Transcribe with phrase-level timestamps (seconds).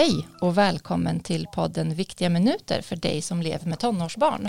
[0.00, 4.48] Hej och välkommen till podden Viktiga minuter för dig som lever med tonårsbarn.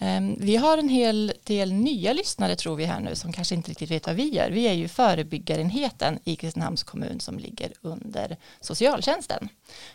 [0.00, 3.70] Ehm, vi har en hel del nya lyssnare tror vi här nu som kanske inte
[3.70, 4.50] riktigt vet vad vi gör.
[4.50, 9.48] Vi är ju förebyggarenheten i Kristinehamns kommun som ligger under socialtjänsten.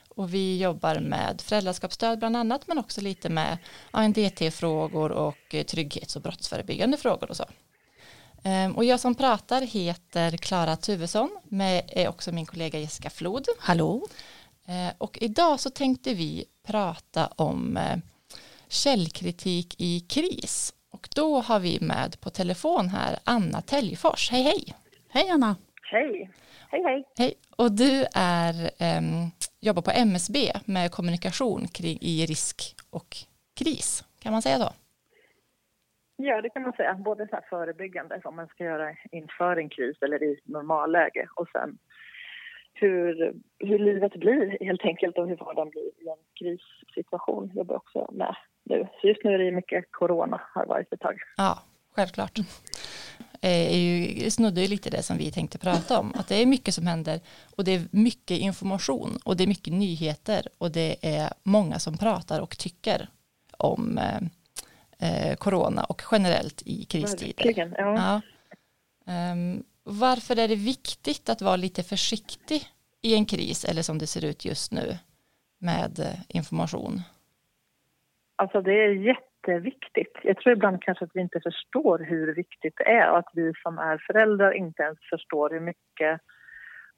[0.09, 3.57] Och vi jobbar med föräldraskapsstöd bland annat men också lite med
[3.91, 7.46] ANDT-frågor och eh, trygghets och brottsförebyggande frågor och så.
[8.43, 13.46] Ehm, och jag som pratar heter Klara Tuvesson, med är också min kollega Jessica Flod.
[13.59, 14.07] Hallå.
[14.69, 17.97] Ehm, och idag så tänkte vi prata om eh,
[18.68, 20.73] källkritik i kris.
[20.92, 24.32] Och då har vi med på telefon här Anna Täljfors.
[24.32, 24.64] Hej hej!
[25.09, 25.55] Hej Anna!
[25.92, 26.32] Hej!
[26.71, 27.04] Hej hej!
[27.18, 27.33] Hej!
[27.57, 28.54] Och du är,
[28.97, 33.16] um, jobbar på MSB med kommunikation kring, i risk och
[33.59, 34.03] kris.
[34.22, 34.70] Kan man säga så?
[36.16, 36.94] Ja, det kan man säga.
[36.94, 41.78] Både så förebyggande, som man ska göra inför en kris eller i normalläge och sen
[42.81, 48.09] hur, hur livet blir helt enkelt och hur vardagen blir i en krissituation jobbar också
[48.11, 48.88] med nu.
[49.02, 51.19] Så just nu är det mycket corona har varit ett tag.
[51.38, 51.59] Ja,
[51.95, 52.39] självklart.
[53.41, 56.13] Eh, är ju, snuddar ju lite det som vi tänkte prata om.
[56.16, 57.19] Att det är mycket som händer
[57.57, 61.97] och det är mycket information och det är mycket nyheter och det är många som
[61.97, 63.07] pratar och tycker
[63.57, 64.22] om eh,
[65.00, 67.44] eh, corona och generellt i kristider.
[67.44, 68.22] Verkligen, ja.
[69.05, 69.31] ja.
[69.31, 72.62] Um, varför är det viktigt att vara lite försiktig
[73.02, 74.98] i en kris eller som det ser ut just nu
[75.59, 77.02] med eh, information?
[78.36, 80.18] Alltså det är jätteviktigt.
[80.23, 83.54] Jag tror ibland kanske att vi inte förstår hur viktigt det är och att vi
[83.64, 86.22] som är föräldrar inte ens förstår hur mycket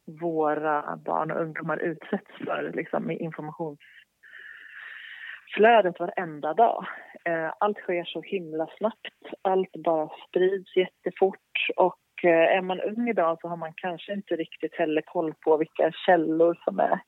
[0.05, 6.85] våra barn och ungdomar utsätts för liksom, i informationsflödet varenda dag.
[7.25, 9.17] Eh, allt sker så himla snabbt.
[9.41, 11.67] Allt bara sprids jättefort.
[11.75, 15.57] Och eh, är man ung idag så har man kanske inte riktigt heller koll på
[15.57, 16.99] vilka källor som är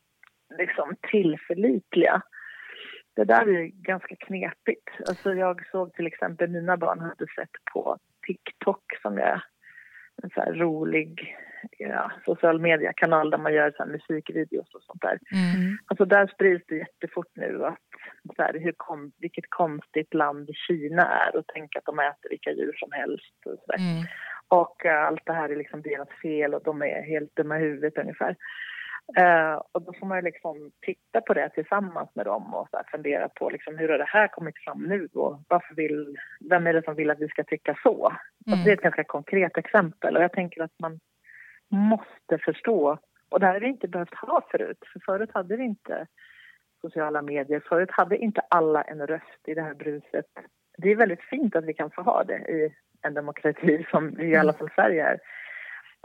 [0.57, 2.21] liksom tillförlitliga.
[3.15, 4.89] Det där är ganska knepigt.
[5.07, 7.97] Alltså jag såg till exempel mina barn hade sett på
[8.27, 9.43] TikTok som är
[10.23, 11.35] en så rolig
[11.77, 15.19] ja, social media-kanal där man gör så musikvideos och sånt där.
[15.31, 15.77] Mm.
[15.85, 17.79] Alltså där sprids det jättefort nu att
[18.35, 22.51] så här, hur kom, vilket konstigt land Kina är och tänk att de äter vilka
[22.51, 23.35] djur som helst.
[23.45, 24.03] Och, så mm.
[24.47, 27.61] Och uh, allt det här är liksom deras fel och de är helt dumma i
[27.61, 28.35] huvudet ungefär.
[29.19, 33.29] Uh, och då får man liksom titta på det tillsammans med dem och så fundera
[33.29, 36.17] på liksom, hur har det här kommit fram nu och varför vill,
[36.49, 38.07] vem är det som vill att vi ska tycka så?
[38.07, 38.17] Mm.
[38.51, 40.99] Alltså, det är ett ganska konkret exempel och jag tänker att man
[41.69, 42.97] måste förstå
[43.33, 46.07] och det här har vi inte behövt ha förut, för förut hade vi inte
[46.81, 47.63] sociala medier.
[47.69, 50.25] Förut hade inte alla en röst i det här bruset.
[50.77, 54.35] Det är väldigt fint att vi kan få ha det i en demokrati som i
[54.35, 55.19] alla fall Sverige är.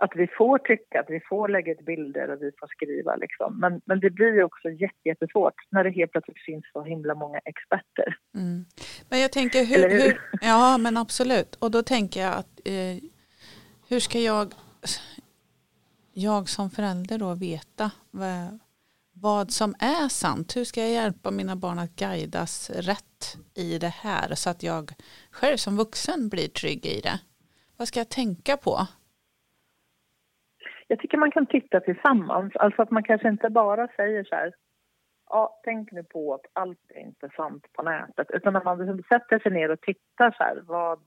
[0.00, 3.16] Att vi får tycka, att vi får lägga ut bilder och vi får skriva.
[3.16, 3.60] Liksom.
[3.60, 4.69] Men, men det blir ju också
[5.04, 8.16] jättesvårt när det helt plötsligt finns så himla många experter.
[8.34, 8.64] Mm.
[9.10, 10.00] Men jag tänker, hur, hur?
[10.00, 11.54] hur, Ja, men absolut.
[11.54, 13.03] Och då tänker jag att eh,
[13.88, 14.54] hur ska jag,
[16.12, 18.58] jag som förälder då veta vad,
[19.22, 20.56] vad som är sant.
[20.56, 23.24] Hur ska jag hjälpa mina barn att guidas rätt
[23.54, 24.84] i det här så att jag
[25.30, 27.18] själv som vuxen blir trygg i det?
[27.78, 28.76] Vad ska jag tänka på?
[30.86, 32.56] Jag tycker man kan titta tillsammans.
[32.56, 34.52] Alltså att man kanske inte bara säger så här
[35.28, 38.26] ja, tänk nu på att allt är inte sant på nätet.
[38.30, 41.00] Utan när man liksom sätter sig ner och tittar så här, vad,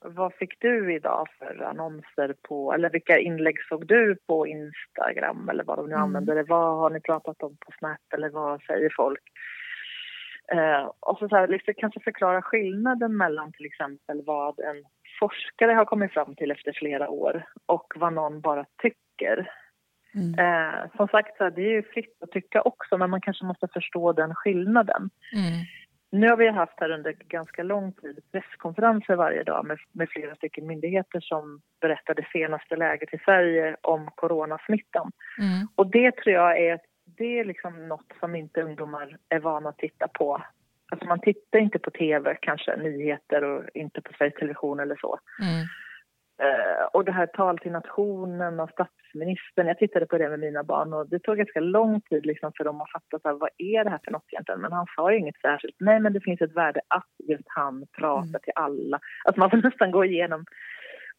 [0.00, 5.64] vad fick du idag för annonser på, eller vilka inlägg såg du på Instagram eller
[5.64, 6.02] vad de nu mm.
[6.02, 6.42] använder det?
[6.42, 9.22] Vad har ni pratat om på Snap eller vad säger folk?
[10.52, 14.84] Eh, och så, så här, liksom, kanske förklara skillnaden mellan till exempel vad en
[15.20, 19.50] forskare har kommit fram till efter flera år och vad någon bara tycker.
[20.14, 20.38] Mm.
[20.38, 23.44] Eh, som sagt, så här, det är ju fritt att tycka också men man kanske
[23.44, 25.10] måste förstå den skillnaden.
[25.32, 25.64] Mm.
[26.20, 30.34] Nu har vi haft här under ganska lång tid presskonferenser varje dag med, med flera
[30.34, 35.12] stycken myndigheter som berättar det senaste läget i Sverige om coronasmittan.
[35.38, 35.68] Mm.
[35.74, 39.78] Och det tror jag är, det är liksom något som inte ungdomar är vana att
[39.78, 40.42] titta på.
[40.92, 45.18] Alltså man tittar inte på tv, kanske, nyheter och inte på Sveriges Television eller så.
[45.42, 45.66] Mm.
[46.42, 50.62] Uh, och det här tal till nationen och statsministern, jag tittade på det med mina
[50.64, 53.50] barn och det tog ganska lång tid liksom för dem att fatta så här, vad
[53.58, 54.60] är det här för något egentligen.
[54.60, 55.76] Men han sa ju inget särskilt.
[55.80, 58.40] Nej, men det finns ett värde att just han pratar mm.
[58.42, 59.00] till alla.
[59.24, 60.44] Alltså man får nästan gå igenom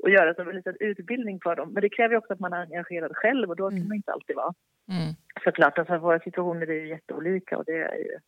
[0.03, 1.73] och göra som en liten utbildning för dem.
[1.73, 3.87] Men det kräver också att man är engagerad själv och då kan mm.
[3.87, 4.53] man inte alltid vara.
[4.91, 5.13] Mm.
[5.43, 8.19] Såklart, alltså våra situationer är ju jätteolika och det är ju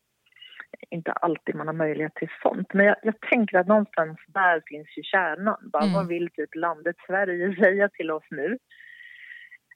[0.89, 2.73] inte alltid man har möjlighet till sånt.
[2.73, 5.69] Men jag, jag tänker att någonstans där finns ju kärnan.
[5.73, 5.93] Bara, mm.
[5.93, 8.57] Vad vill typ landet Sverige säga till oss nu?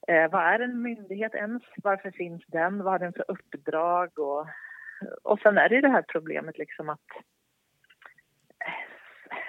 [0.07, 1.63] Eh, vad är en myndighet ens?
[1.83, 2.83] Varför finns den?
[2.83, 4.19] Vad har den för uppdrag?
[4.19, 4.47] Och,
[5.23, 7.07] och sen är det ju det här problemet liksom att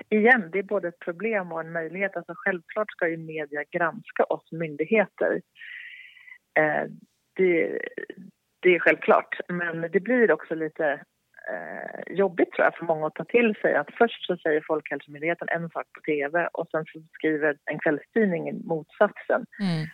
[0.08, 2.16] igen, det är både ett problem och en möjlighet.
[2.16, 5.42] Alltså självklart ska ju media granska oss myndigheter.
[6.58, 6.84] Eh,
[7.36, 7.80] det,
[8.60, 11.04] det är självklart, men det blir också lite
[11.52, 15.48] eh, jobbigt tror jag för många att ta till sig att först så säger Folkhälsomyndigheten
[15.50, 19.46] en sak på tv och sen så skriver en kvällstidning motsatsen.
[19.60, 19.86] Mm.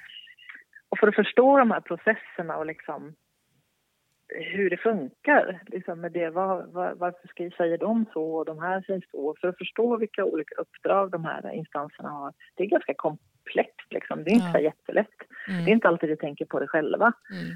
[0.88, 3.14] Och för att förstå de här processerna och liksom
[4.35, 5.62] hur det funkar.
[5.67, 9.35] Liksom med det, var, var, varför säger de så och de här säger så?
[9.41, 12.32] För att förstå vilka olika uppdrag de här instanserna har.
[12.55, 13.87] Det är ganska komplext.
[13.91, 14.25] Liksom.
[14.25, 14.52] Det är inte ja.
[14.52, 15.19] så jättelätt.
[15.49, 15.64] Mm.
[15.64, 17.12] Det är inte alltid vi tänker på det själva.
[17.32, 17.47] Mm.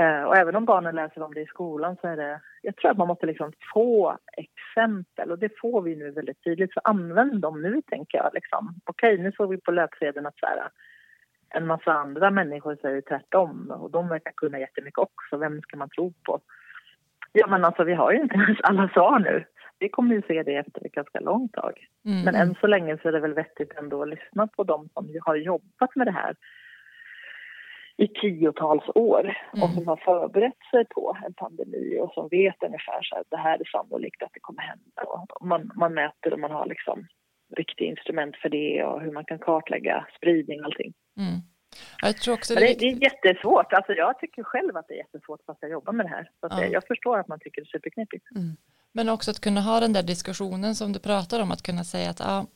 [0.00, 2.40] Uh, och även om barnen läser om det i skolan så är det...
[2.62, 6.72] Jag tror att man måste liksom få exempel och det får vi nu väldigt tydligt.
[6.72, 8.30] Så använd dem nu, tänker jag.
[8.34, 8.74] Liksom.
[8.84, 10.68] Okej, nu såg vi på löpsedeln att så här,
[11.48, 15.36] en massa andra människor säger tvärtom och de verkar kunna jättemycket också.
[15.36, 16.40] Vem ska man tro på?
[17.32, 19.44] Ja, men alltså vi har ju inte ens alla svar nu.
[19.78, 21.86] Vi kommer ju se det efter ett ganska långt tag.
[22.04, 22.24] Mm.
[22.24, 25.08] Men än så länge så är det väl vettigt ändå att lyssna på dem som
[25.24, 26.34] har jobbat med det här
[27.96, 29.62] i tiotals år mm.
[29.62, 33.36] och som har förberett sig på en pandemi och som vet ungefär så att det
[33.36, 35.02] här är sannolikt att det kommer hända.
[35.40, 37.06] Och man, man mäter och man har liksom
[37.56, 40.92] riktiga instrument för det och hur man kan kartlägga spridning och allting.
[41.18, 41.40] Mm.
[42.02, 43.72] Jag tror också det, är det, är jättesvårt.
[43.72, 46.30] Alltså jag tycker själv att det är jättesvårt fast jag jobbar med det här.
[46.40, 46.64] Så ja.
[46.64, 48.24] jag förstår att man tycker det är superknepigt.
[48.36, 48.56] Mm.
[48.92, 52.10] Men också att kunna ha den där diskussionen som du pratar om, att kunna säga
[52.10, 52.46] att ja,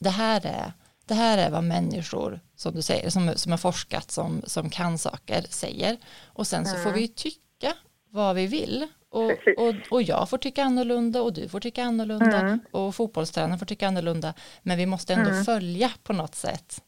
[0.00, 0.72] det, här är,
[1.08, 4.98] det här är vad människor, som du säger, som, som har forskat, som, som kan
[4.98, 5.96] saker, säger.
[6.26, 6.82] Och sen så mm.
[6.84, 7.72] får vi tycka
[8.10, 8.86] vad vi vill.
[9.10, 12.60] Och, och, och jag får tycka annorlunda och du får tycka annorlunda mm.
[12.70, 14.34] och fotbollstränaren får tycka annorlunda.
[14.62, 15.44] Men vi måste ändå mm.
[15.44, 16.82] följa på något sätt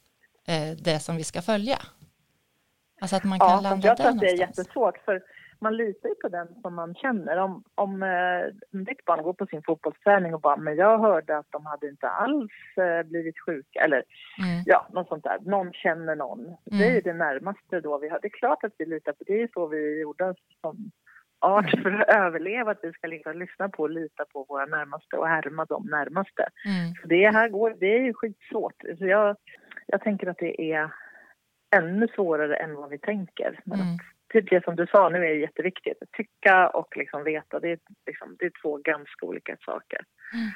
[0.47, 1.79] eh, det som vi ska följa.
[3.01, 5.23] Alltså att man kan ja, landa jag tror att det är jättesvårt för
[5.61, 7.37] man litar ju på den som man känner.
[7.37, 11.51] Om, om eh, ditt barn går på sin fotbollsträning och bara men jag hörde att
[11.51, 14.03] de hade inte alls eh, blivit sjuka eller
[14.39, 14.63] mm.
[14.67, 15.39] ja, något sånt där.
[15.41, 16.41] Någon känner någon.
[16.41, 16.57] Mm.
[16.67, 18.19] Det är det närmaste då vi har.
[18.23, 19.33] Det är klart att vi litar på det.
[19.33, 20.91] Det är så vi gjorde som
[21.41, 25.17] art för att överleva, att vi ska liksom lyssna på och lita på våra närmaste
[25.17, 26.49] och härma de närmaste.
[26.67, 26.95] Mm.
[27.03, 28.83] Så det här går, det är ju skitsvårt.
[28.99, 29.37] Så jag,
[29.87, 30.91] jag tänker att det är
[31.77, 33.61] ännu svårare än vad vi tänker.
[33.65, 33.99] Men mm.
[34.33, 36.03] Det som du sa nu är jätteviktigt.
[36.03, 40.01] Att tycka och liksom veta, det är, liksom, det är två ganska olika saker.
[40.35, 40.51] Mm.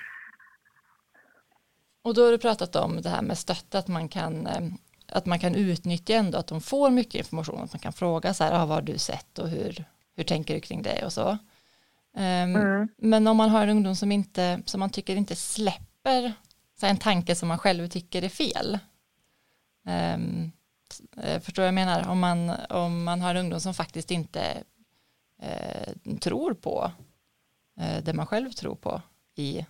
[2.02, 4.62] Och då har du pratat om det här med stötta, att man kan eh,
[5.08, 8.44] att man kan utnyttja ändå att de får mycket information, att man kan fråga så
[8.44, 9.84] här, ah, vad har du sett och hur,
[10.16, 11.30] hur tänker du kring det och så.
[12.16, 12.88] Um, mm.
[12.96, 16.32] Men om man har en ungdom som, inte, som man tycker inte släpper
[16.80, 18.78] så en tanke som man själv tycker är fel.
[20.14, 20.52] Um,
[21.40, 22.08] förstår vad jag menar?
[22.08, 24.40] Om man, om man har en ungdom som faktiskt inte
[25.42, 26.90] uh, tror på
[27.80, 29.02] uh, det man själv tror på
[29.36, 29.66] i,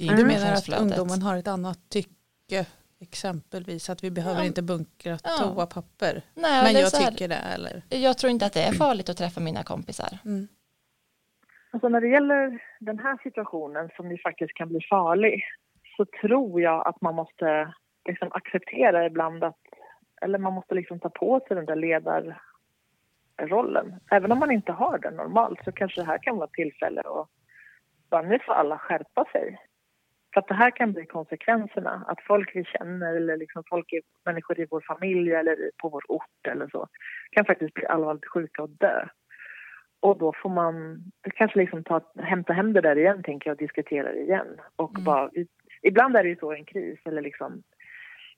[0.00, 2.66] i Du menar att ungdomen har ett annat tycke
[3.00, 4.46] Exempelvis att vi behöver ja.
[4.46, 5.30] inte bunkra ja.
[5.38, 6.22] toapapper.
[6.34, 7.42] Nej, men jag här, tycker det.
[7.54, 7.82] Eller?
[7.88, 10.18] Jag tror inte att det är farligt att träffa mina kompisar.
[10.24, 10.48] Mm.
[11.70, 15.44] Alltså när det gäller den här situationen som ju faktiskt kan bli farlig
[15.96, 17.74] så tror jag att man måste
[18.08, 19.62] liksom acceptera ibland att
[20.20, 23.94] eller man måste liksom ta på sig den där ledarrollen.
[24.10, 27.00] Även om man inte har den normalt så kanske det här kan vara ett tillfälle
[27.00, 27.28] att
[28.10, 29.58] bara nu får alla skärpa sig.
[30.34, 32.04] För att det här kan bli konsekvenserna.
[32.06, 33.92] Att folk vi känner eller liksom folk,
[34.24, 36.88] människor i vår familj eller på vår ort eller så
[37.30, 39.08] kan faktiskt bli allvarligt sjuka och dö.
[40.00, 40.98] Och då får man
[41.34, 44.60] kanske liksom ta, hämta hem det där igen, tänker jag, och diskutera det igen.
[44.76, 45.04] Och mm.
[45.04, 45.30] bara,
[45.82, 47.62] ibland är det ju så en kris, eller liksom,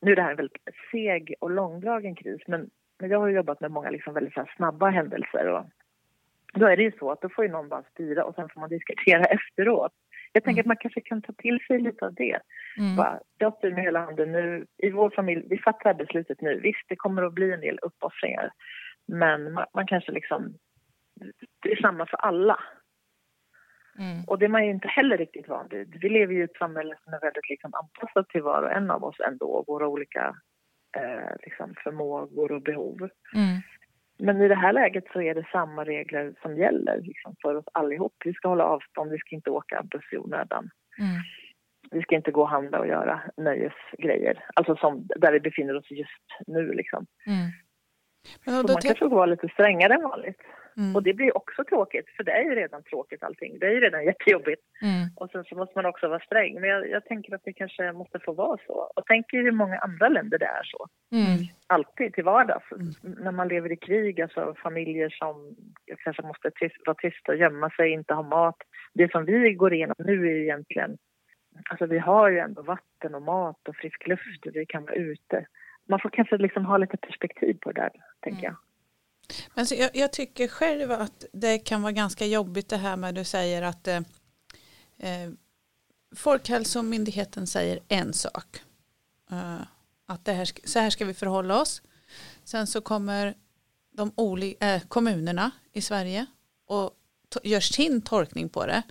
[0.01, 3.61] nu är det här en väldigt seg och långdragen kris, men, men jag har jobbat
[3.61, 5.47] med många liksom väldigt snabba händelser.
[5.47, 5.65] Och
[6.55, 8.61] då är det ju så att då får ju någon bara styra och sen får
[8.61, 9.93] man diskutera efteråt.
[10.33, 10.63] Jag tänker mm.
[10.63, 12.41] att man kanske kan ta till sig lite av det.
[12.79, 12.97] Mm.
[12.97, 14.67] Bara, jag styr med hela handen nu.
[14.79, 16.61] I vår familj, vi fattar beslutet nu.
[16.61, 18.51] Visst, det kommer att bli en del uppoffringar.
[19.07, 20.55] Men man, man kanske liksom...
[21.63, 22.61] Det är samma för alla.
[23.99, 24.25] Mm.
[24.27, 25.99] Och det är man ju inte heller riktigt van vid.
[26.01, 28.91] Vi lever ju i ett samhälle som är väldigt liksom anpassat till var och en
[28.91, 29.65] av oss ändå.
[29.67, 30.37] Våra olika
[30.97, 32.99] eh, liksom förmågor och behov.
[33.35, 33.61] Mm.
[34.19, 37.65] Men i det här läget så är det samma regler som gäller liksom, för oss
[37.73, 38.15] allihop.
[38.25, 40.71] Vi ska hålla avstånd, vi ska inte åka buss i onödan.
[40.99, 41.23] Mm.
[41.91, 45.91] Vi ska inte gå och handla och göra nöjesgrejer, alltså som där vi befinner oss
[45.91, 46.73] just nu.
[46.73, 47.07] Liksom.
[47.27, 47.51] Mm.
[48.45, 50.41] Men så man kanske får vara lite strängare än vanligt.
[50.81, 50.97] Mm.
[50.97, 53.59] Och det blir också tråkigt, för det är ju redan tråkigt allting.
[53.59, 54.63] Det är ju redan jättejobbigt.
[54.83, 55.09] Mm.
[55.17, 56.61] Och sen så måste man också vara sträng.
[56.61, 58.93] Men jag, jag, tänker att det kanske måste få vara så.
[58.97, 60.87] Och tänker hur många andra länder det är så.
[61.13, 61.39] Mm.
[61.67, 62.73] Alltid till vardags.
[62.73, 63.15] Mm.
[63.25, 65.57] När man lever i krig, alltså familjer som
[66.05, 68.57] kanske måste tyst, vara tysta, gömma sig, inte ha mat.
[68.95, 70.99] Det som vi går igenom nu är egentligen
[71.71, 74.95] Alltså vi har ju ändå vatten och mat och frisk luft och vi kan vara
[74.95, 75.47] ute.
[75.89, 78.57] Man får kanske liksom ha lite perspektiv på det där, tänker jag.
[79.55, 83.09] Men så jag, jag, tycker själv att det kan vara ganska jobbigt det här med
[83.09, 84.01] att du säger att eh,
[84.99, 85.31] eh
[86.17, 88.63] Folkhälsomyndigheten säger en sak.
[89.31, 89.61] Eh,
[90.07, 91.83] att det här, så här ska vi förhålla oss.
[92.45, 93.35] Sen så kommer
[93.93, 96.27] de olika, eh, kommunerna i Sverige
[96.67, 96.91] och
[97.43, 98.83] gör sin tolkning på det.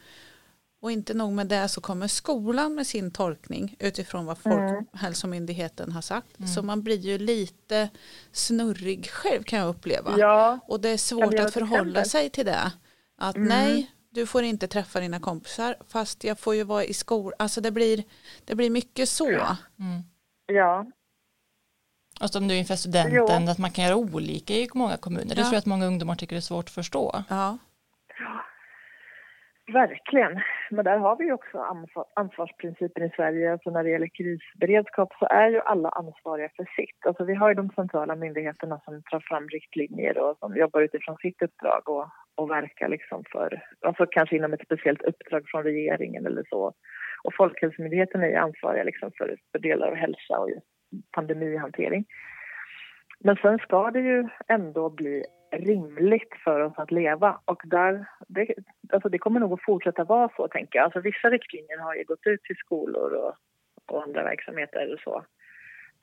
[0.82, 4.86] Och inte nog med det så kommer skolan med sin tolkning utifrån vad mm.
[4.92, 6.40] Folkhälsomyndigheten har sagt.
[6.40, 6.48] Mm.
[6.48, 7.90] Så man blir ju lite
[8.32, 10.16] snurrig själv kan jag uppleva.
[10.18, 10.60] Ja.
[10.68, 12.72] Och det är svårt att förhålla sig till det.
[13.18, 13.48] Att mm.
[13.48, 17.34] nej, du får inte träffa dina kompisar fast jag får ju vara i skolan.
[17.40, 18.04] Alltså det blir,
[18.46, 19.30] det blir mycket så.
[19.30, 20.04] Mm.
[20.46, 20.86] Ja.
[22.22, 23.52] Och som du inför studenten, jo.
[23.52, 25.36] att man kan göra olika i många kommuner.
[25.36, 25.44] Det ja.
[25.44, 27.24] tror jag att många ungdomar tycker är svårt att förstå.
[27.30, 27.58] Ja.
[29.74, 30.42] Verkligen.
[30.70, 31.58] Men där har vi också
[32.16, 33.52] ansvarsprincipen i Sverige.
[33.52, 37.06] Alltså när det gäller krisberedskap så är ju alla ansvariga för sitt.
[37.06, 41.18] Alltså vi har ju de centrala myndigheterna som tar fram riktlinjer och som jobbar utifrån
[41.18, 46.26] sitt uppdrag och, och verkar liksom för, alltså kanske inom ett speciellt uppdrag från regeringen
[46.26, 46.74] eller så.
[47.24, 50.50] Och Folkhälsomyndigheten är ansvariga liksom för, för delar av hälsa och
[51.12, 52.06] pandemihantering.
[53.20, 57.40] Men sen ska det ju ändå bli rimligt för oss att leva.
[57.46, 58.54] Och där, det,
[58.90, 60.86] alltså det kommer nog att fortsätta vara så, tänker jag.
[60.86, 63.36] Alltså vissa riktlinjer har ju gått ut till skolor och,
[63.86, 65.26] och andra verksamheter och så,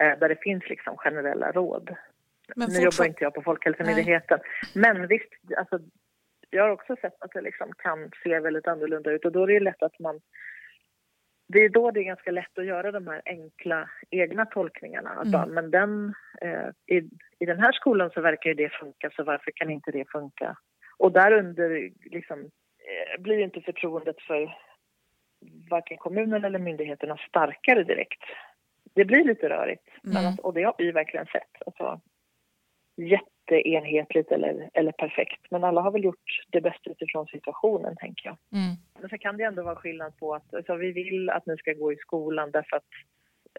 [0.03, 1.97] eh, där det finns liksom generella råd.
[2.57, 4.38] Men nu jobbar inte jag på Folkhälsomyndigheten.
[4.75, 5.81] Men visst, alltså,
[6.50, 9.47] jag har också sett att det liksom kan se väldigt annorlunda ut och då är
[9.47, 10.21] det lätt att man
[11.49, 15.12] det är då det är ganska lätt att göra de här enkla egna tolkningarna.
[15.12, 15.31] Mm.
[15.31, 19.25] Bara, men den, eh, i, i den här skolan så verkar ju det funka, så
[19.25, 20.57] varför kan inte det funka?
[20.97, 24.57] Och därunder liksom, eh, blir inte förtroendet för
[25.71, 28.23] varken kommunen eller myndigheterna starkare direkt.
[28.95, 30.23] Det blir lite rörigt, mm.
[30.23, 31.67] men, och det har vi verkligen sett.
[31.67, 32.00] Alltså,
[32.97, 35.41] jätteenhetligt eller, eller perfekt.
[35.50, 38.37] Men alla har väl gjort det bästa utifrån situationen, tänker jag.
[38.53, 38.76] Mm.
[39.00, 41.73] Men sen kan det ändå vara skillnad på att alltså, vi vill att ni ska
[41.73, 42.91] gå i skolan därför att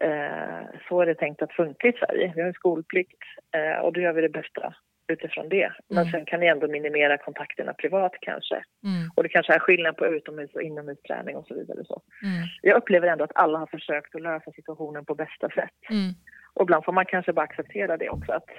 [0.00, 2.32] eh, så är det tänkt att funka i Sverige.
[2.34, 3.22] Vi har en skolplikt
[3.56, 4.74] eh, och då gör vi det bästa
[5.08, 5.72] utifrån det.
[5.88, 6.10] Men mm.
[6.10, 8.54] sen kan ni ändå minimera kontakterna privat kanske.
[8.54, 9.10] Mm.
[9.16, 11.84] Och det kanske är skillnad på utomhus och inomhusträning och så vidare.
[11.84, 12.02] Så.
[12.22, 12.48] Mm.
[12.62, 15.90] Jag upplever ändå att alla har försökt att lösa situationen på bästa sätt.
[15.90, 16.12] Mm.
[16.54, 18.50] Och ibland får man kanske bara acceptera det också att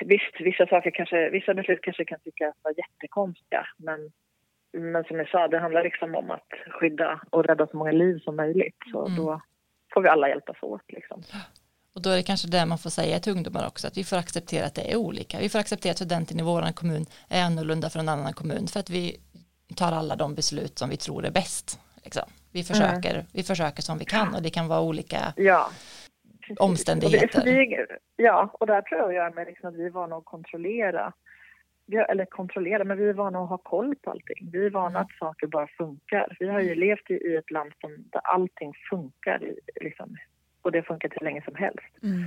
[0.00, 4.12] visst, vissa saker kanske, vissa beslut kanske kan tyckas vara jättekonstiga, men,
[4.72, 6.48] men som jag sa, det handlar liksom om att
[6.80, 8.76] skydda och rädda så många liv som möjligt.
[8.92, 9.16] Så mm.
[9.16, 9.40] då
[9.94, 11.22] får vi alla hjälpas åt liksom.
[11.94, 14.16] Och då är det kanske det man får säga till ungdomar också, att vi får
[14.16, 15.38] acceptera att det är olika.
[15.38, 18.80] Vi får acceptera att studenten i vår kommun är annorlunda från en annan kommun för
[18.80, 19.16] att vi
[19.76, 21.80] tar alla de beslut som vi tror är bäst.
[22.04, 22.28] Liksom.
[22.52, 23.26] Vi, försöker, mm.
[23.32, 25.70] vi försöker som vi kan och det kan vara olika ja
[26.58, 27.38] omständigheter.
[27.38, 27.86] Och det,
[28.16, 31.12] ja, och där tror jag med liksom att vi är vana att kontrollera.
[31.96, 34.50] Eller kontrollera, men vi är vana att ha koll på allting.
[34.52, 35.02] Vi är vana mm.
[35.02, 36.36] att saker bara funkar.
[36.40, 39.52] Vi har ju levt i, ett land som, där allting funkar.
[39.80, 40.16] Liksom,
[40.62, 42.02] och det har funkat hur länge som helst.
[42.02, 42.24] Mm.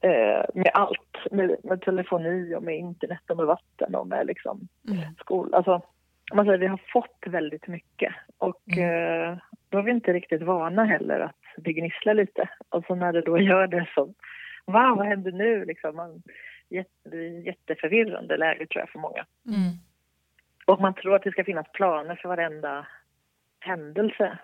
[0.00, 4.68] Eh, med allt, med, med, telefoni och med internet och med vatten och med liksom
[4.88, 5.14] mm.
[5.18, 5.56] skola.
[5.56, 5.82] Alltså,
[6.34, 9.32] man säger, vi har fått väldigt mycket och mm.
[9.32, 12.48] eh, då är vi inte riktigt vana heller att det gnisslar lite.
[12.68, 14.14] Och så när det då gör det så,
[14.64, 15.64] va, vad händer nu?
[15.64, 16.22] Liksom, man,
[17.44, 19.26] jätteförvirrande läge tror jag för många.
[19.46, 19.72] Mm.
[20.66, 22.86] Och man tror att det ska finnas planer för varenda
[23.60, 24.38] händelse.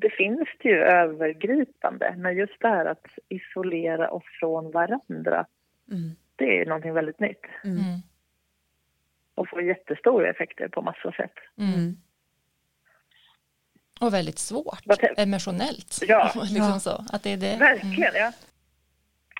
[0.00, 5.46] Det finns det ju övergripande, men just det här att isolera oss från varandra,
[5.90, 6.10] mm.
[6.36, 7.44] det är någonting väldigt nytt.
[7.64, 7.82] Mm.
[9.34, 11.34] Och får jättestora effekter på massa sätt.
[11.58, 11.96] Mm.
[14.00, 14.82] Och väldigt svårt
[15.16, 15.98] emotionellt.
[16.08, 17.56] Ja, liksom så, att det är det.
[17.56, 18.12] verkligen.
[18.14, 18.32] Ja.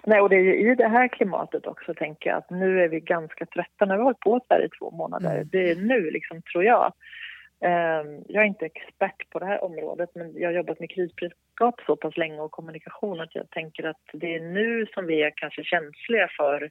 [0.08, 2.88] Nej, och det är ju i det här klimatet också, tänker jag, att nu är
[2.88, 3.84] vi ganska trötta.
[3.84, 5.48] När vi har hållit på här i två månader, mm.
[5.52, 6.92] det är nu, liksom, tror jag.
[7.60, 11.80] Um, jag är inte expert på det här området, men jag har jobbat med krisberedskap
[11.86, 15.32] så pass länge och kommunikation att jag tänker att det är nu som vi är
[15.36, 16.70] kanske känsliga för...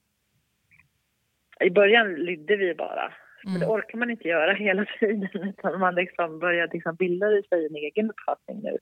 [1.60, 3.13] I början lydde vi bara
[3.48, 3.60] Mm.
[3.60, 7.75] det orkar man inte göra hela tiden utan man liksom börjar liksom bilda sig en
[7.75, 8.77] egen uppfattning nu.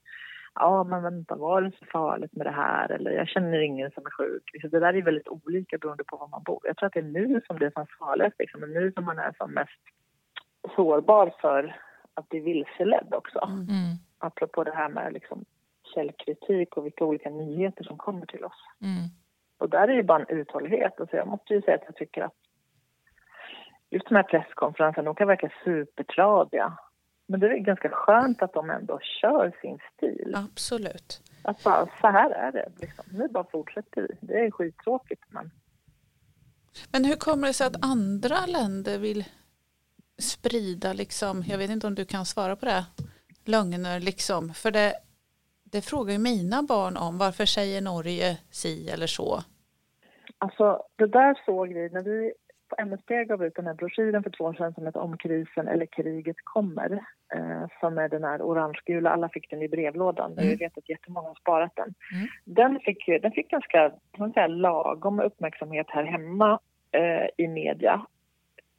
[0.55, 4.05] Ja men vänta var det så farligt med det här eller jag känner ingen som
[4.05, 4.43] är sjuk.
[4.53, 6.59] Liksom, det där är väldigt olika beroende på var man bor.
[6.63, 9.05] Jag tror att det är nu som det är som farligast, liksom, men nu som
[9.05, 9.81] man är som mest
[10.75, 11.79] sårbar för
[12.13, 13.39] att bli vilseledd också.
[13.39, 13.95] Mm.
[14.17, 15.45] Apropå det här med liksom,
[15.93, 18.63] källkritik och vilka olika nyheter som kommer till oss.
[18.81, 19.09] Mm.
[19.57, 21.00] Och där är det bara en uthållighet.
[21.00, 22.33] Alltså jag måste ju säga att jag tycker att
[23.89, 26.77] just de här presskonferenserna, de kan verka supertradiga.
[27.27, 30.34] Men det är ganska skönt att de ändå kör sin stil.
[30.36, 31.22] Absolut.
[31.41, 32.70] Att bara, så här är det.
[32.79, 33.05] Liksom.
[33.12, 34.17] Nu bara fortsätter vi.
[34.22, 35.51] Det är skittråkigt men...
[36.91, 39.25] Men hur kommer det sig att andra länder vill
[40.17, 42.86] sprida, liksom, jag vet inte om du kan svara på det,
[43.46, 44.53] lögner liksom?
[44.53, 44.94] För det,
[45.63, 47.17] det frågar ju mina barn om.
[47.17, 49.44] Varför säger Norge si eller så?
[50.38, 52.34] Alltså, det där såg vi när vi
[52.69, 55.67] på MSB gav ut den här broschyren för två år sedan som heter Om krisen
[55.67, 56.91] eller kriget kommer.
[57.34, 60.31] Eh, som är den här orange-gula, alla fick den i brevlådan.
[60.31, 60.50] Mm.
[60.50, 61.93] Jag vet att jättemånga har sparat den.
[62.13, 62.27] Mm.
[62.45, 66.60] Den, fick, den fick ganska man säga, lagom uppmärksamhet här hemma
[66.91, 68.05] eh, i media.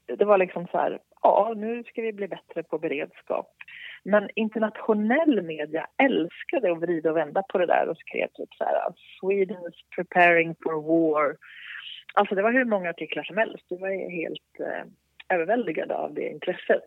[0.06, 3.52] Det var liksom så här, ja nu ska vi bli bättre på beredskap.
[4.02, 8.64] Men internationell media älskade att vrida och vända på det där och skrev typ så
[8.64, 11.36] här Sweden is preparing for war
[12.16, 13.64] Alltså det var hur många artiklar som helst.
[13.68, 14.84] Det var helt eh,
[15.34, 16.84] överväldigad av det intresset.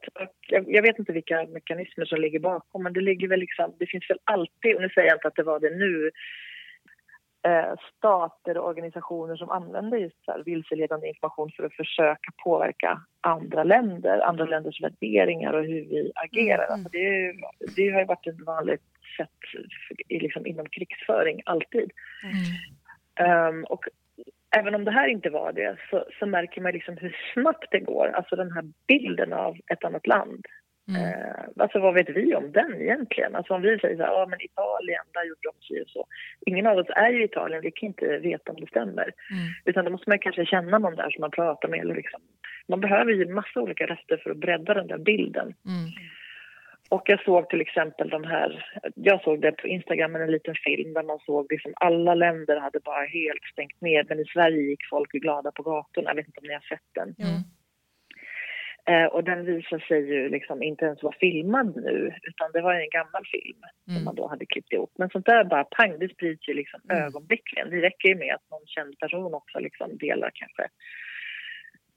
[0.47, 3.85] Jag, jag, vet inte vilka mekanismer som ligger bakom men det ligger väl liksom, det
[3.85, 6.11] finns väl alltid, och nu säger jag inte att det var det nu,
[7.47, 13.01] eh, stater och organisationer som använder just så här vilseledande information för att försöka påverka
[13.21, 16.65] andra länder, andra länders värderingar och hur vi agerar.
[16.65, 16.73] Mm.
[16.73, 17.33] Alltså det,
[17.75, 18.83] det har ju varit ett vanligt
[19.17, 19.63] sätt
[20.09, 21.91] liksom, inom krigsföring, alltid.
[22.23, 23.49] Mm.
[23.49, 23.85] Um, och
[24.57, 27.79] även om det här inte var det så, så, märker man liksom hur snabbt det
[27.79, 28.07] går.
[28.07, 30.45] Alltså den här bilden av ett annat land.
[30.89, 31.01] Mm.
[31.01, 33.35] Eh, alltså vad vet vi om den egentligen?
[33.35, 36.07] Alltså om vi säger så här, ja men Italien, där gjorde de så och så.
[36.45, 39.03] Ingen av oss är ju i Italien, vi kan inte veta om det stämmer.
[39.03, 39.47] Mm.
[39.65, 41.79] Utan då måste man kanske känna någon där som man pratar med.
[41.79, 42.21] Eller liksom.
[42.67, 45.47] Man behöver ju massa olika röster för att bredda den där bilden.
[45.65, 45.89] Mm.
[46.89, 50.93] Och jag såg till exempel de här, jag såg det på Instagram en liten film
[50.93, 54.89] där man såg liksom alla länder hade bara helt stängt ner men i Sverige gick
[54.89, 57.15] folk glada på gatorna, jag vet inte om ni har sett den.
[57.27, 57.41] Mm.
[58.89, 62.73] Eh, och den visar sig ju liksom inte ens vara filmad nu utan det var
[62.73, 63.95] en gammal film mm.
[63.95, 64.91] som man då hade klippt ihop.
[64.97, 67.03] Men sånt där bara pang, det sprids ju liksom mm.
[67.03, 67.69] ögonblickligen.
[67.69, 70.63] Det räcker ju med att någon känd person också liksom delar kanske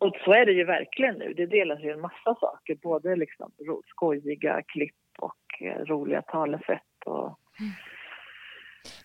[0.03, 1.35] och så är det ju verkligen nu.
[1.35, 3.53] Det delas ju en massa saker, både liksom
[3.87, 6.93] skojiga klipp och eh, roliga talesätt.
[7.07, 7.73] Och, mm.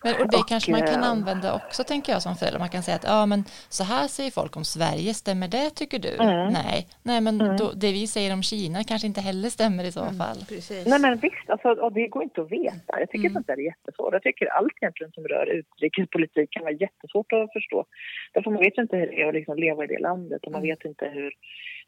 [0.04, 2.58] Men, och det och, kanske man kan eh, använda också tänker jag som förälder.
[2.58, 5.98] Man kan säga att ja, men så här säger folk om Sverige, stämmer det tycker
[5.98, 6.14] du?
[6.14, 6.52] Mm.
[6.52, 7.56] Nej, nej men mm.
[7.56, 10.38] då, det vi säger om Kina kanske inte heller stämmer i så mm, fall.
[10.48, 10.86] Precis.
[10.86, 13.00] Nej men visst, alltså, och det går inte att veta.
[13.00, 13.32] Jag tycker mm.
[13.32, 14.12] sånt där är jättesvårt.
[14.12, 17.84] Jag tycker allt egentligen som rör utrikespolitik kan vara jättesvårt att förstå.
[18.32, 20.62] Därför man vet inte hur det är att liksom leva i det landet och man
[20.62, 20.70] mm.
[20.70, 21.32] vet inte hur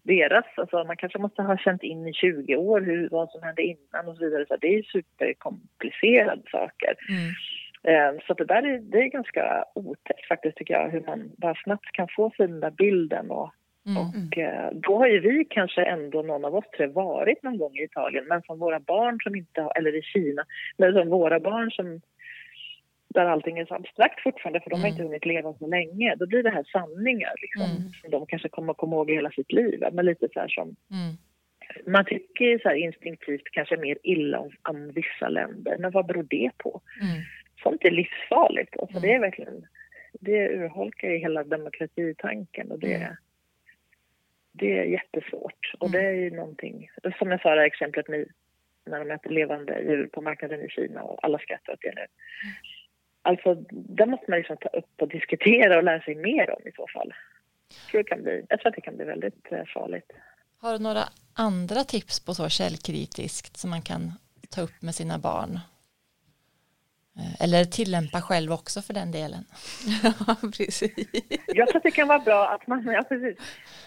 [0.03, 3.63] deras, alltså man kanske måste ha känt in i 20 år hur, vad som hände
[3.63, 4.45] innan och så vidare.
[4.49, 6.95] Så det är superkomplicerade saker.
[7.09, 7.31] Mm.
[7.83, 11.55] Eh, så det där är, det är ganska otäckt faktiskt tycker jag, hur man bara
[11.65, 13.51] snabbt kan få sig den där bilden och
[13.87, 14.03] Mm.
[14.03, 17.77] Och eh, då har ju vi kanske ändå, någon av oss tre, varit någon gång
[17.77, 20.45] i Italien men som våra barn som inte har, eller i Kina,
[20.77, 22.01] men som våra barn som
[23.09, 25.09] där allting är så abstrakt fortfarande för de har inte mm.
[25.09, 26.15] hunnit leva så länge.
[26.15, 27.93] Då blir det här sanningar liksom, mm.
[28.01, 29.85] som de kanske kommer att komma ihåg hela sitt liv.
[29.93, 30.69] Men lite så som...
[30.69, 31.15] Mm.
[31.87, 36.51] Man tycker så instinktivt kanske mer illa om, om vissa länder, men vad beror det
[36.59, 36.81] på?
[37.03, 37.23] Mm
[37.63, 38.77] sånt är livsfarligt.
[38.79, 39.09] Alltså mm.
[39.09, 39.67] Det är verkligen,
[40.13, 43.15] det urholkar ju hela demokratitanken och det, mm.
[44.53, 45.73] det är jättesvårt.
[45.79, 48.27] Och det är ju någonting, som jag sa det här exemplet med
[48.87, 52.07] när de äter levande djur på marknaden i Kina och alla skrattar åt det nu.
[53.23, 56.73] Alltså, det måste man liksom ta upp och diskutera och lära sig mer om i
[56.77, 57.15] så fall.
[57.69, 60.13] Jag tror, det kan bli, jag tror att det kan bli väldigt eh, farligt.
[60.59, 61.03] Har du några
[61.35, 64.13] andra tips på så källkritiskt som man kan
[64.51, 65.59] ta upp med sina barn?
[67.19, 69.45] Eh, eller tillämpa själv också för den delen.
[70.03, 71.09] Ja, precis.
[71.47, 73.39] Jag tror att det kan vara bra att man, ja, precis.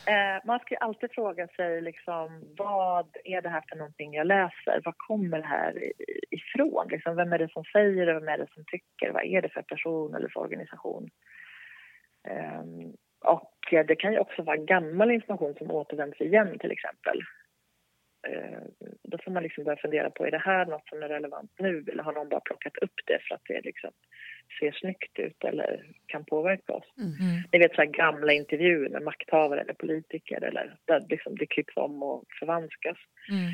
[0.08, 4.82] Eh, man ska alltid fråga sig liksom, vad är det här för någonting jag läser?
[4.86, 5.92] Var kommer det här
[6.32, 6.88] ifrån?
[6.90, 8.14] Liksom, vem är det som säger det?
[8.14, 9.12] Vem är det som tycker?
[9.12, 11.10] Vad är det för person eller för organisation?
[12.28, 12.64] Eh,
[13.26, 13.54] och
[13.88, 17.22] det kan ju också vara gammal information som återvänds igen till exempel.
[18.28, 18.62] Eh,
[19.04, 21.86] då får man liksom börja fundera på, är det här något som är relevant nu
[21.92, 23.92] eller har någon bara plockat upp det för att det liksom
[24.60, 26.94] ser snyggt ut eller kan påverka oss?
[26.98, 27.44] Mm.
[27.52, 32.04] Ni vet så gamla intervjuer med makthavare eller politiker eller där liksom det klipps om
[32.04, 32.98] och förvanskas.
[33.30, 33.52] Mm.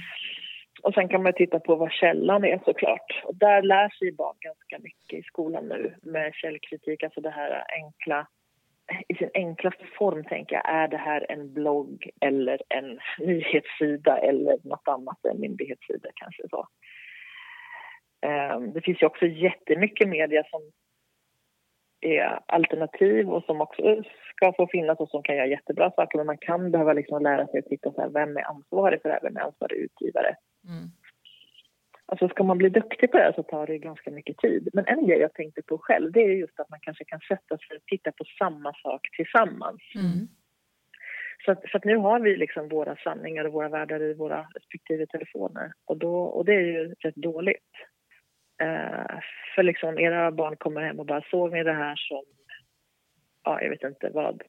[0.83, 3.23] och sen kan man titta på vad källan är såklart.
[3.23, 7.63] Och där lär sig barn ganska mycket i skolan nu med källkritik, alltså det här
[7.69, 8.27] enkla
[9.07, 14.87] i sin enklaste form tänka, är det här en blogg eller en nyhetssida eller något
[14.87, 16.67] annat, en myndighetssida kanske så.
[18.21, 20.61] Ehm, det finns ju också jättemycket media som
[22.01, 24.03] är alternativ och som också
[24.35, 27.47] ska få finnas och som kan göra jättebra saker men man kan behöva liksom lära
[27.47, 30.35] sig att titta så här, vem är ansvarig för det här, vem är ansvarig utgivare?
[30.67, 30.89] Mm.
[32.11, 34.69] Alltså ska man bli duktig på det så tar det ganska mycket tid.
[34.73, 37.57] Men en grej jag tänkte på själv det är just att man kanske kan sätta
[37.57, 39.81] sig och titta på samma sak tillsammans.
[39.95, 40.27] Mm.
[41.45, 44.47] Så, att, så att nu har vi liksom våra sanningar och våra världar i våra
[44.55, 47.71] respektive telefoner och, då, och det är ju rätt dåligt.
[48.63, 49.19] Uh,
[49.55, 52.23] för liksom era barn kommer hem och bara såg ni det här som,
[53.43, 54.43] ja jag vet inte vad,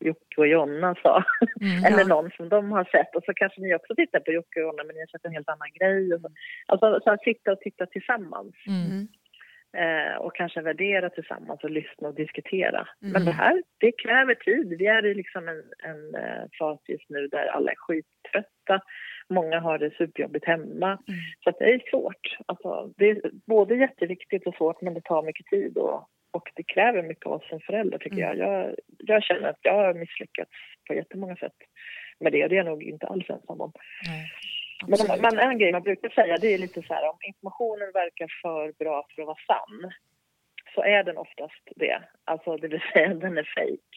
[0.00, 1.24] Jocke och Jonna sa.
[1.60, 3.16] Mm, Eller någon som de har sett.
[3.16, 5.32] Och så kanske ni också tittar på Jocke och Jonna men ni har sett en
[5.32, 6.14] helt annan grej.
[6.14, 6.28] Och så.
[6.66, 8.54] Alltså så att sitta och titta tillsammans.
[8.66, 9.08] Mm.
[9.76, 12.88] Eh, och kanske värdera tillsammans och lyssna och diskutera.
[13.02, 13.12] Mm.
[13.12, 14.78] Men det här, det kräver tid.
[14.78, 18.80] Vi är i liksom en, en uh, fas just nu där alla är skittrötta.
[19.28, 20.88] Många har det superjobbigt hemma.
[20.88, 21.20] Mm.
[21.44, 22.36] Så att det är svårt.
[22.46, 25.76] Alltså, det är både jätteviktigt och svårt men det tar mycket tid.
[25.76, 28.38] Och, och det kräver mycket av oss som föräldrar tycker mm.
[28.38, 28.48] jag.
[28.48, 28.74] jag.
[28.98, 30.50] Jag känner att jag har misslyckats
[30.86, 31.58] på jättemånga sätt
[32.20, 33.72] med det och det är jag nog inte alls ensam om.
[34.06, 34.30] Nej.
[34.86, 38.28] Men, men en grej man brukar säga det är lite så här om informationen verkar
[38.42, 39.92] för bra för att vara sann
[40.74, 42.02] så är den oftast det.
[42.24, 43.90] Alltså det vill säga den är fejk.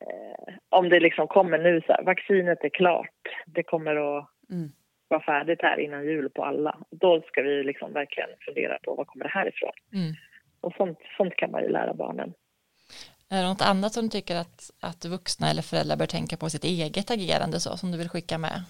[0.00, 4.68] Eh, om det liksom kommer nu så här, vaccinet är klart, det kommer att mm.
[5.08, 6.78] vara färdigt här innan jul på alla.
[6.90, 9.72] Då ska vi liksom verkligen fundera på var kommer det här ifrån?
[9.92, 10.12] Mm.
[10.64, 12.32] Och sånt, sånt kan man ju lära barnen.
[13.30, 16.50] Är det något annat som du tycker att, att vuxna eller föräldrar bör tänka på
[16.50, 18.62] sitt eget agerande så, som du vill skicka med?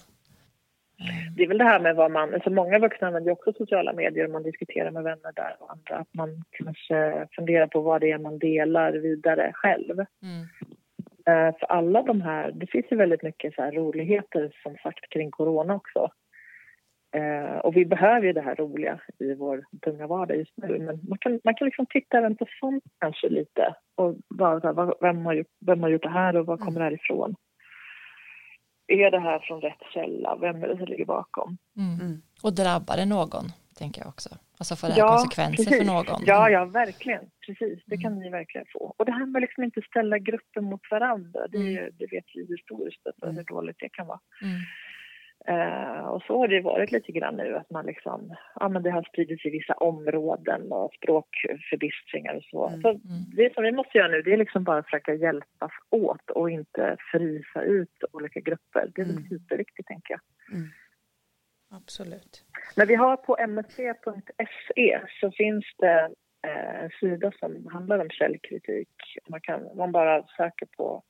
[1.35, 4.25] Det är väl det här med vad man, alltså många vuxna använder också sociala medier
[4.25, 5.95] och man diskuterar med vänner där och andra.
[5.95, 9.95] Att man kanske funderar på vad det är man delar vidare själv.
[9.99, 10.41] Mm.
[11.29, 15.31] Uh, för alla de här, det finns ju väldigt mycket så roligheter som sagt kring
[15.31, 16.11] corona också.
[17.15, 20.79] Eh, och vi behöver ju det här roliga i vår tunga vardag just nu.
[20.79, 23.75] Men man kan, man kan liksom titta även på sånt kanske lite.
[23.95, 26.79] Och bara så här, vem, har gjort, vem har gjort det här och var kommer
[26.79, 27.35] det här ifrån?
[28.87, 30.37] Är det här från rätt källa?
[30.41, 31.57] Vem är det som ligger bakom?
[31.77, 31.99] Mm.
[31.99, 32.21] mm.
[32.43, 33.45] Och drabbar det någon,
[33.77, 34.29] tänker jag också?
[34.59, 35.77] Alltså får det ja, konsekvenser precis.
[35.77, 36.21] för någon?
[36.25, 37.23] Ja, ja, verkligen.
[37.45, 38.23] Precis, det kan mm.
[38.23, 38.93] ni verkligen få.
[38.97, 41.91] Och det här med liksom inte ställa grupper mot varandra, det, mm.
[41.99, 43.35] det vet vi historiskt mm.
[43.35, 44.19] hur dåligt det kan vara.
[44.41, 44.59] Mm.
[45.49, 48.91] Uh, och så har det varit lite grann nu att man liksom, ja men det
[48.91, 52.67] har spridits i vissa områden och språkförbistringar och så.
[52.67, 52.81] Mm.
[52.81, 53.01] Så mm.
[53.35, 56.49] det som vi måste göra nu det är liksom bara att försöka hjälpas åt och
[56.49, 58.91] inte frysa ut olika grupper.
[58.95, 59.23] Det är mm.
[59.29, 60.21] superviktigt tänker jag.
[60.57, 60.69] Mm.
[61.71, 62.43] Absolut.
[62.75, 66.09] Men vi har på msc.se så finns det
[66.47, 68.89] eh, en sida som handlar om källkritik.
[69.29, 71.03] Man, kan, man bara söker på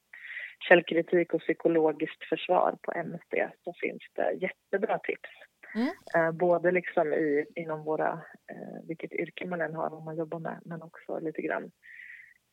[0.60, 5.30] källkritik och psykologiskt försvar på MSD så finns det jättebra tips.
[5.76, 5.90] Mm.
[6.16, 8.12] Eh, både liksom i, inom våra,
[8.52, 11.72] eh, vilket yrke man än har, vad man jobbar med, men också lite grann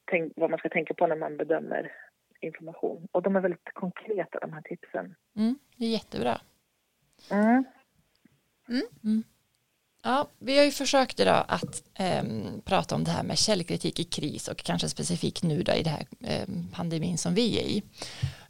[0.04, 1.92] tänk, vad man ska tänka på när man bedömer
[2.40, 3.08] information.
[3.12, 5.14] Och de är väldigt konkreta de här tipsen.
[5.36, 6.40] Mm, det är jättebra.
[7.30, 7.64] Mm.
[9.04, 9.22] Mm.
[10.04, 12.22] Ja, vi har ju försökt idag att eh,
[12.64, 15.92] prata om det här med källkritik i kris och kanske specifikt nu då i den
[15.92, 17.82] här eh, pandemin som vi är i.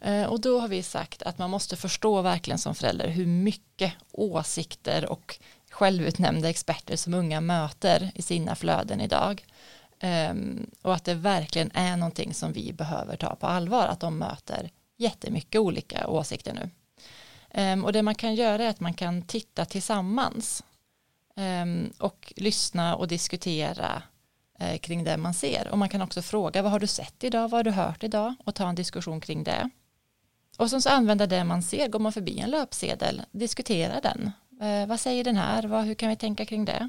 [0.00, 3.92] Eh, och då har vi sagt att man måste förstå verkligen som förälder hur mycket
[4.12, 5.38] åsikter och
[5.70, 9.44] självutnämnda experter som unga möter i sina flöden idag.
[10.00, 14.18] Ehm, och att det verkligen är någonting som vi behöver ta på allvar, att de
[14.18, 16.70] möter jättemycket olika åsikter nu.
[17.50, 20.62] Ehm, och det man kan göra är att man kan titta tillsammans
[21.36, 24.02] Ehm, och lyssna och diskutera
[24.58, 25.68] eh, kring det man ser.
[25.68, 28.34] Och man kan också fråga vad har du sett idag, vad har du hört idag
[28.44, 29.70] och ta en diskussion kring det.
[30.58, 34.32] Och sen så använda det man ser, går man förbi en löpsedel, diskutera den.
[34.60, 36.88] Eh, vad säger den här, vad, hur kan vi tänka kring det?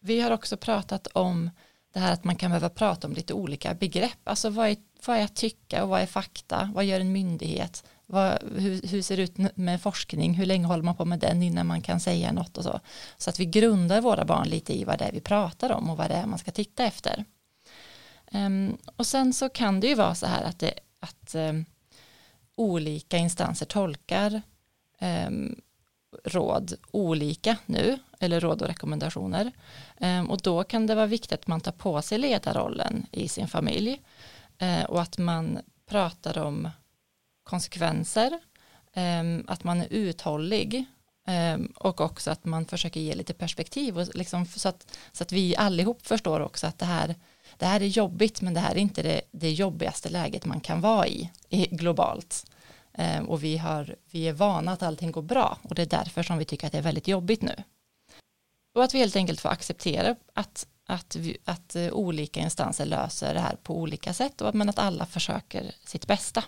[0.00, 1.50] Vi har också pratat om
[1.92, 5.16] det här att man kan behöva prata om lite olika begrepp, alltså vad är, vad
[5.16, 9.16] är att tycka och vad är fakta, vad gör en myndighet, vad, hur, hur, ser
[9.16, 10.34] det ut med forskning?
[10.34, 12.80] Hur länge håller man på med den innan man kan säga något och så?
[13.16, 15.96] Så att vi grundar våra barn lite i vad det är vi pratar om och
[15.96, 17.24] vad det är man ska titta efter.
[18.32, 21.64] Um, och sen så kan det ju vara så här att, det, att um,
[22.54, 24.42] olika instanser tolkar
[25.00, 25.60] um,
[26.24, 29.52] råd olika nu, eller råd och rekommendationer.
[30.28, 34.02] och då kan det vara viktigt att man tar på sig ledarrollen i sin familj
[34.62, 36.68] uh, och att man pratar om
[37.42, 38.38] konsekvenser,
[38.94, 40.84] ehm, att man är uthållig
[41.26, 45.32] ehm, och också att man försöker ge lite perspektiv och liksom så, att, så att
[45.32, 47.14] vi allihop förstår också att det här,
[47.56, 50.80] det här är jobbigt men det här är inte det, det jobbigaste läget man kan
[50.80, 52.46] vara i, i globalt.
[52.94, 56.22] Ehm, och vi, har, vi är vana att allting går bra och det är därför
[56.22, 57.54] som vi tycker att det är väldigt jobbigt nu.
[58.74, 63.34] Och att vi helt enkelt får acceptera att, att, vi, att eh, olika instanser löser
[63.34, 66.44] det här på olika sätt och, men att alla försöker sitt bästa.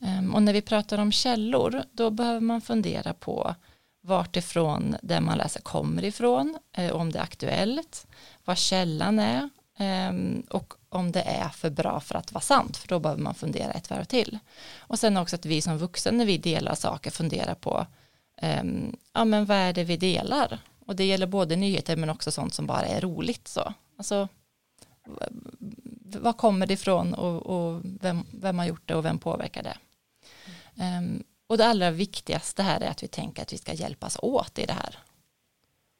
[0.00, 3.54] Ehm, och när vi pratar om källor då behöver man fundera på
[4.00, 8.06] vart ifrån det man läser kommer ifrån, eh, om det är aktuellt,
[8.44, 12.88] vad källan är ehm, och om det är för bra för att vara sant, för
[12.88, 14.38] då behöver man fundera ett varv till.
[14.78, 17.86] Och sen också att vi som vuxna när vi delar saker funderar på
[18.36, 20.58] ehm, ja men vad är det vi delar
[20.90, 23.48] och det gäller både nyheter men också sånt som bara är roligt.
[23.48, 23.74] Så.
[23.96, 24.28] Alltså,
[26.20, 29.76] vad kommer det ifrån och, och vem, vem, har gjort det och vem påverkar det?
[30.74, 34.58] Um, och det allra viktigaste här är att vi tänker att vi ska hjälpas åt
[34.58, 34.98] i det här.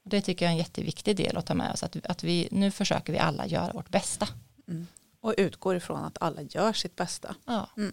[0.05, 2.71] Det tycker jag är en jätteviktig del att ta med oss, att, att vi, nu
[2.71, 4.29] försöker vi alla göra vårt bästa.
[4.69, 4.87] Mm.
[5.21, 7.35] Och utgår ifrån att alla gör sitt bästa.
[7.45, 7.69] Ja.
[7.77, 7.93] Mm.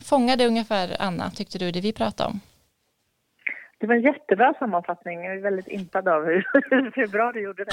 [0.00, 2.40] Fångade ungefär, Anna, tyckte du det vi pratade om?
[3.80, 5.24] Det var en jättebra sammanfattning.
[5.24, 6.44] Jag är väldigt impad av hur,
[6.94, 7.72] hur bra du gjorde det.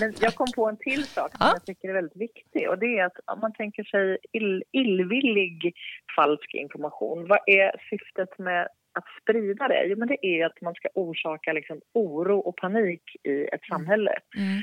[0.00, 1.52] Men jag kom på en till sak som ja.
[1.52, 2.68] jag tycker är väldigt viktig.
[2.70, 5.74] Och det är att om man tänker sig ill, illvillig
[6.16, 9.84] falsk information, vad är syftet med att sprida det?
[9.86, 14.14] Jo, men det är att man ska orsaka liksom oro och panik i ett samhälle.
[14.36, 14.62] Mm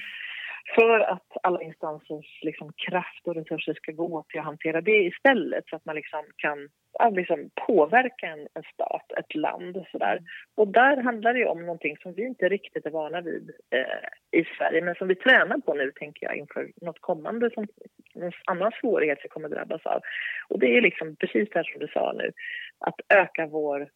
[0.76, 5.64] för att alla instansers liksom, kraft och resurser ska gå till att hantera det istället
[5.68, 6.70] så att man liksom kan
[7.16, 9.86] liksom, påverka en, en stat, ett land.
[9.92, 10.20] Sådär.
[10.56, 14.46] Och där handlar det om någonting som vi inte riktigt är vana vid eh, i
[14.58, 17.68] Sverige men som vi tränar på nu, tänker jag, inför något kommande som
[18.16, 20.02] en annan svårighet vi kommer drabbas av.
[20.50, 22.32] Och det är liksom precis det som du sa nu,
[22.80, 23.90] att öka vår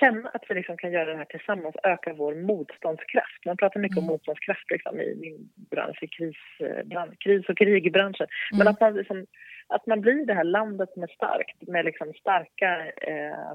[0.00, 3.44] känna att vi liksom kan göra det här tillsammans, öka vår motståndskraft.
[3.46, 4.08] Man pratar mycket mm.
[4.08, 8.26] om motståndskraft liksom, i min bransch, i kris, eh, kris och krigbranschen.
[8.52, 8.58] Mm.
[8.58, 9.26] Men att man, liksom,
[9.66, 13.52] att man blir det här landet är starkt, med liksom starka eh,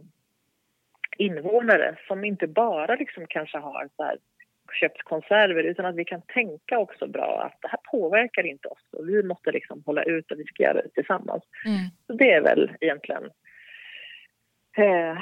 [1.17, 4.17] invånare som inte bara liksom kanske har så här,
[4.79, 8.89] köpt konserver utan att vi kan tänka också bra att det här påverkar inte oss
[8.91, 11.43] och vi måste liksom hålla ut och vi ska göra det tillsammans.
[11.65, 11.79] Mm.
[12.07, 13.23] Så det är väl egentligen
[14.77, 15.17] eh,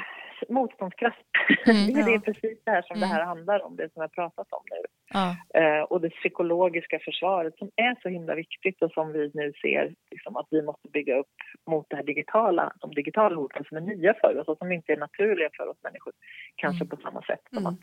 [0.48, 1.26] motståndskraft.
[1.66, 2.20] Mm, det är ja.
[2.20, 3.08] precis det här som mm.
[3.08, 4.82] det här handlar om, det som jag pratat om nu.
[5.12, 5.36] Ja.
[5.60, 9.94] Eh, och det psykologiska försvaret som är så himla viktigt och som vi nu ser
[10.10, 11.36] liksom, att vi måste bygga upp
[11.70, 14.92] mot det här digitala, de digitala hoten som är nya för oss och som inte
[14.92, 16.12] är naturliga för oss människor.
[16.56, 16.88] Kanske mm.
[16.88, 17.72] på samma sätt som mm.
[17.72, 17.80] att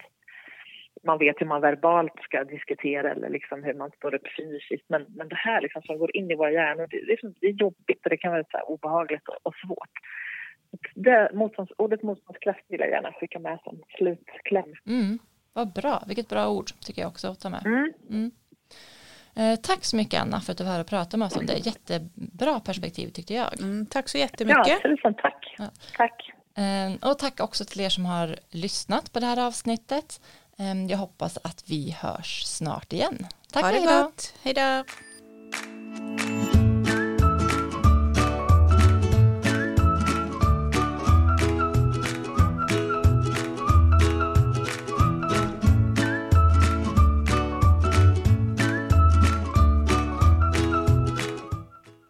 [1.04, 4.90] man vet hur man verbalt ska diskutera eller liksom hur man står upp fysiskt.
[4.90, 8.04] Men, men det här liksom som går in i våra hjärnor, det, det är jobbigt
[8.04, 9.96] och det kan vara så obehagligt och, och svårt
[10.96, 14.74] det, motstånds, ordet motståndskraft vill jag gärna skicka med som slutkläm.
[14.88, 15.20] Mm,
[15.54, 17.66] vad bra, vilket bra ord tycker jag också att ta med.
[17.66, 17.94] Mm.
[18.10, 18.32] Mm.
[19.36, 21.46] Eh, tack så mycket Anna för att du var här och pratade med oss om
[21.46, 21.58] det.
[21.58, 23.60] Jättebra perspektiv tyckte jag.
[23.60, 24.68] Mm, tack så jättemycket.
[24.68, 25.56] Ja, tusen tack.
[25.58, 25.70] Ja.
[25.98, 26.32] Tack.
[26.58, 30.22] Eh, och tack också till er som har lyssnat på det här avsnittet.
[30.60, 33.28] Eh, jag hoppas att vi hörs snart igen.
[33.52, 34.34] Tack, ha det hej gott.
[34.44, 34.84] Hej då.